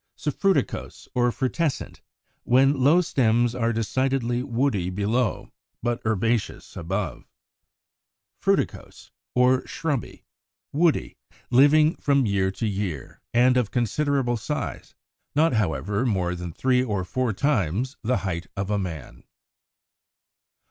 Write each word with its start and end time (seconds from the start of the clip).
Suffruticose 0.17 1.07
or 1.13 1.31
Frutescent, 1.31 2.01
when 2.43 2.73
low 2.83 3.01
stems 3.01 3.53
are 3.53 3.71
decidedly 3.71 4.41
woody 4.41 4.89
below, 4.89 5.51
but 5.83 6.01
herbaceous 6.03 6.75
above. 6.75 7.25
Fruticose 8.41 9.11
or 9.35 9.61
Shrubby, 9.67 10.23
woody, 10.73 11.17
living 11.51 11.95
from 11.97 12.25
year 12.25 12.49
to 12.49 12.65
year, 12.65 13.21
and 13.31 13.57
of 13.57 13.69
considerable 13.69 14.37
size, 14.37 14.95
not, 15.35 15.53
however, 15.53 16.03
more 16.03 16.33
than 16.33 16.51
three 16.51 16.83
or 16.83 17.03
four 17.05 17.31
times 17.31 17.95
the 18.01 18.17
height 18.25 18.47
of 18.57 18.71
a 18.71 18.79
man. 18.79 19.23